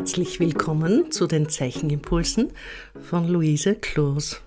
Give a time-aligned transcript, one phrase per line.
[0.00, 2.54] Herzlich willkommen zu den Zeichenimpulsen
[3.02, 4.40] von Luise Kloos.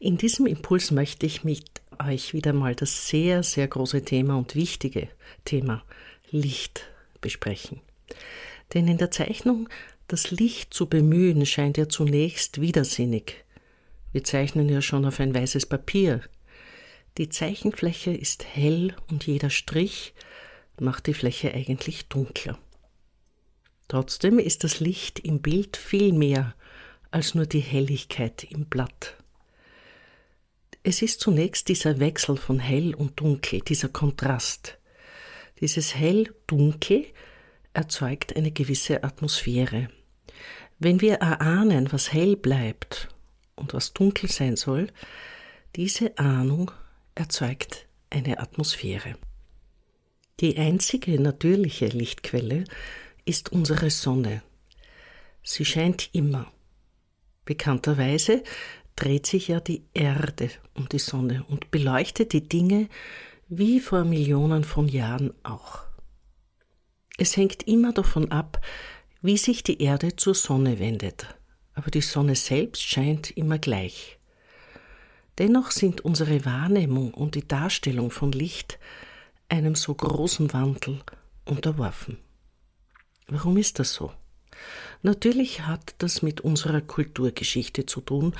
[0.00, 1.62] In diesem Impuls möchte ich mit
[2.04, 5.06] euch wieder mal das sehr, sehr große Thema und wichtige
[5.44, 5.84] Thema
[6.32, 7.80] Licht besprechen.
[8.74, 9.68] Denn in der Zeichnung
[10.08, 13.44] das Licht zu bemühen scheint ja zunächst widersinnig.
[14.10, 16.22] Wir zeichnen ja schon auf ein weißes Papier.
[17.18, 20.12] Die Zeichenfläche ist hell und jeder Strich
[20.80, 22.58] macht die Fläche eigentlich dunkler.
[23.88, 26.54] Trotzdem ist das Licht im Bild viel mehr
[27.10, 29.16] als nur die Helligkeit im Blatt.
[30.82, 34.78] Es ist zunächst dieser Wechsel von hell und dunkel, dieser Kontrast.
[35.60, 37.06] Dieses hell-dunkel
[37.72, 39.88] erzeugt eine gewisse Atmosphäre.
[40.78, 43.08] Wenn wir erahnen, was hell bleibt
[43.56, 44.88] und was dunkel sein soll,
[45.76, 46.70] diese Ahnung
[47.14, 49.16] erzeugt eine Atmosphäre.
[50.40, 52.64] Die einzige natürliche Lichtquelle
[53.28, 54.42] ist unsere Sonne.
[55.42, 56.50] Sie scheint immer.
[57.44, 58.42] Bekannterweise
[58.96, 62.88] dreht sich ja die Erde um die Sonne und beleuchtet die Dinge
[63.48, 65.84] wie vor Millionen von Jahren auch.
[67.16, 68.60] Es hängt immer davon ab,
[69.22, 71.26] wie sich die Erde zur Sonne wendet,
[71.74, 74.18] aber die Sonne selbst scheint immer gleich.
[75.38, 78.78] Dennoch sind unsere Wahrnehmung und die Darstellung von Licht
[79.48, 81.00] einem so großen Wandel
[81.44, 82.18] unterworfen.
[83.28, 84.12] Warum ist das so?
[85.02, 88.34] Natürlich hat das mit unserer Kulturgeschichte zu tun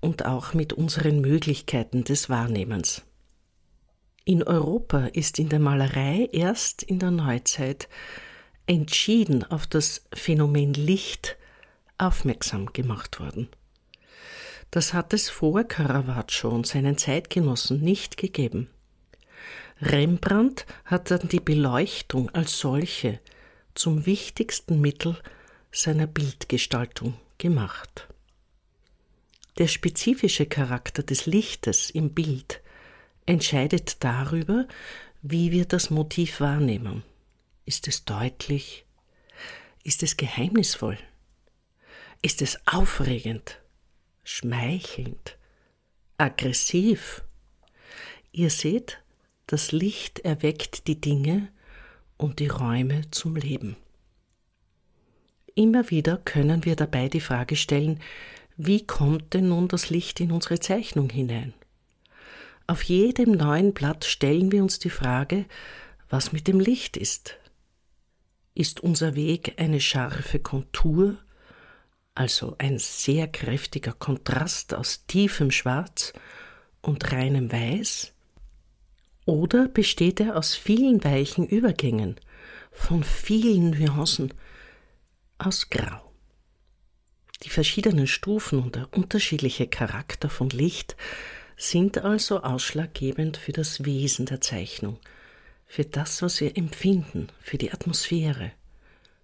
[0.00, 3.02] und auch mit unseren Möglichkeiten des Wahrnehmens.
[4.24, 7.88] In Europa ist in der Malerei erst in der Neuzeit
[8.66, 11.36] entschieden auf das Phänomen Licht
[11.98, 13.48] aufmerksam gemacht worden.
[14.70, 18.68] Das hat es vor Caravaggio und seinen Zeitgenossen nicht gegeben.
[19.80, 23.20] Rembrandt hat dann die Beleuchtung als solche
[23.76, 25.16] zum wichtigsten Mittel
[25.70, 28.08] seiner Bildgestaltung gemacht.
[29.58, 32.60] Der spezifische Charakter des Lichtes im Bild
[33.26, 34.66] entscheidet darüber,
[35.22, 37.02] wie wir das Motiv wahrnehmen.
[37.64, 38.84] Ist es deutlich?
[39.82, 40.98] Ist es geheimnisvoll?
[42.22, 43.60] Ist es aufregend,
[44.24, 45.36] schmeichelnd,
[46.18, 47.22] aggressiv?
[48.32, 49.02] Ihr seht,
[49.46, 51.48] das Licht erweckt die Dinge
[52.16, 53.76] und die Räume zum Leben.
[55.54, 58.00] Immer wieder können wir dabei die Frage stellen,
[58.56, 61.54] wie kommt denn nun das Licht in unsere Zeichnung hinein?
[62.66, 65.46] Auf jedem neuen Blatt stellen wir uns die Frage,
[66.08, 67.36] was mit dem Licht ist.
[68.54, 71.18] Ist unser Weg eine scharfe Kontur,
[72.14, 76.12] also ein sehr kräftiger Kontrast aus tiefem Schwarz
[76.80, 78.15] und reinem Weiß?
[79.26, 82.14] Oder besteht er aus vielen weichen Übergängen,
[82.70, 84.32] von vielen Nuancen,
[85.36, 86.12] aus Grau?
[87.42, 90.94] Die verschiedenen Stufen und der unterschiedliche Charakter von Licht
[91.56, 95.00] sind also ausschlaggebend für das Wesen der Zeichnung,
[95.66, 98.52] für das, was wir empfinden, für die Atmosphäre,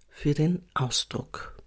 [0.09, 1.57] für den Ausdruck.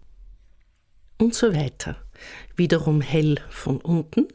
[1.18, 1.98] Und so weiter.
[2.56, 4.28] Wiederum hell von unten,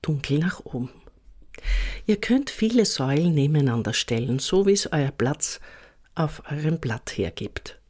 [0.00, 0.90] dunkel nach oben.
[2.06, 5.60] Ihr könnt viele Säulen nebeneinander stellen, so wie es euer Platz
[6.14, 7.80] auf eurem Blatt hergibt.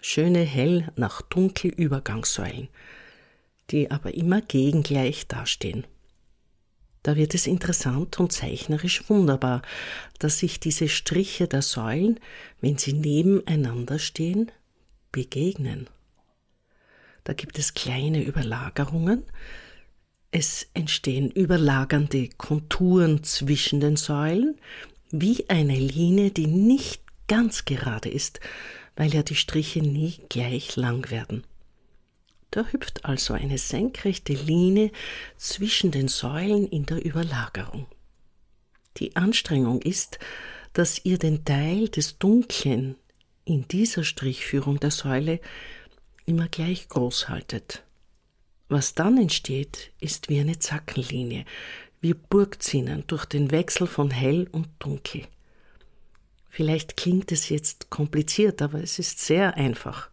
[0.00, 2.68] Schöne hell nach dunkel Übergangssäulen.
[3.70, 5.86] die aber immer gegengleich dastehen.
[7.02, 9.62] Da wird es interessant und zeichnerisch wunderbar,
[10.18, 12.20] dass sich diese Striche der Säulen,
[12.60, 14.52] wenn sie nebeneinander stehen,
[15.10, 15.88] begegnen.
[17.24, 19.24] Da gibt es kleine Überlagerungen,
[20.30, 24.58] es entstehen überlagernde Konturen zwischen den Säulen,
[25.10, 28.40] wie eine Linie, die nicht ganz gerade ist,
[28.96, 31.44] weil ja die Striche nie gleich lang werden.
[32.50, 34.90] Da hüpft also eine senkrechte Linie
[35.36, 37.86] zwischen den Säulen in der Überlagerung.
[38.98, 40.18] Die Anstrengung ist,
[40.74, 42.96] dass ihr den Teil des Dunklen
[43.44, 45.40] in dieser Strichführung der Säule
[46.26, 47.84] immer gleich groß haltet.
[48.68, 51.44] Was dann entsteht, ist wie eine Zackenlinie,
[52.00, 55.26] wie Burgzinnen durch den Wechsel von hell und dunkel.
[56.54, 60.10] Vielleicht klingt es jetzt kompliziert, aber es ist sehr einfach.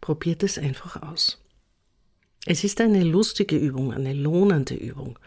[0.00, 1.42] Probiert es einfach aus.
[2.46, 5.18] Es ist eine lustige Übung, eine lohnende Übung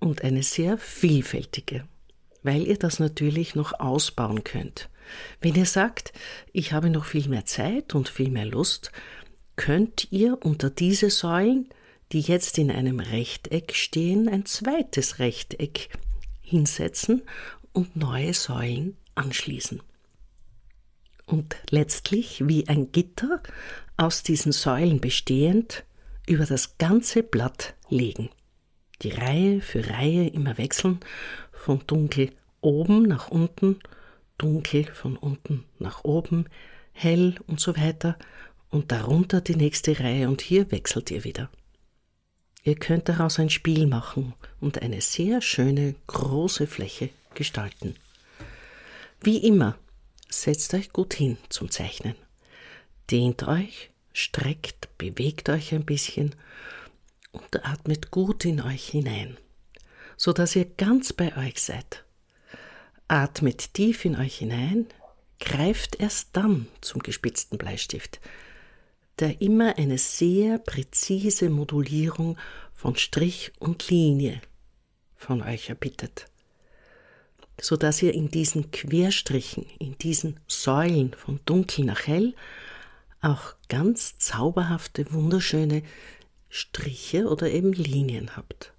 [0.00, 1.88] und eine sehr vielfältige,
[2.42, 4.90] weil ihr das natürlich noch ausbauen könnt.
[5.40, 6.12] Wenn ihr sagt,
[6.52, 8.92] ich habe noch viel mehr Zeit und viel mehr Lust,
[9.56, 11.70] könnt ihr unter diese Säulen,
[12.12, 15.88] die jetzt in einem Rechteck stehen, ein zweites Rechteck
[16.42, 17.22] hinsetzen
[17.72, 19.82] und neue Säulen anschließen.
[21.26, 23.42] Und letztlich wie ein Gitter
[23.96, 25.84] aus diesen Säulen bestehend
[26.26, 28.30] über das ganze Blatt legen.
[29.02, 31.00] Die Reihe für Reihe immer wechseln,
[31.52, 32.30] von dunkel
[32.60, 33.78] oben nach unten,
[34.38, 36.46] dunkel von unten nach oben,
[36.92, 38.16] hell und so weiter
[38.70, 41.50] und darunter die nächste Reihe und hier wechselt ihr wieder.
[42.64, 47.94] Ihr könnt daraus ein Spiel machen und eine sehr schöne große Fläche gestalten.
[49.20, 49.76] Wie immer,
[50.30, 52.14] setzt euch gut hin zum Zeichnen.
[53.10, 56.34] Dehnt euch, streckt, bewegt euch ein bisschen
[57.32, 59.36] und atmet gut in euch hinein,
[60.16, 62.04] so dass ihr ganz bei euch seid.
[63.08, 64.86] Atmet tief in euch hinein,
[65.40, 68.20] greift erst dann zum gespitzten Bleistift,
[69.18, 72.38] der immer eine sehr präzise Modulierung
[72.72, 74.40] von Strich und Linie
[75.16, 76.26] von euch erbittet,
[77.60, 82.34] so dass ihr in diesen Querstrichen, in diesen Säulen von dunkel nach hell
[83.20, 85.82] auch ganz zauberhafte, wunderschöne
[86.48, 88.72] Striche oder eben Linien habt.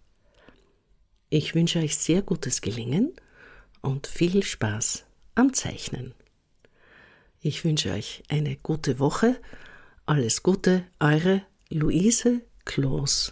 [1.30, 3.14] Ich wünsche euch sehr gutes Gelingen
[3.81, 5.06] und viel Spaß
[5.36, 6.14] am Zeichnen.
[7.42, 9.40] Ich wünsche euch eine gute Woche.
[10.06, 13.31] Alles Gute, eure Luise Kloß.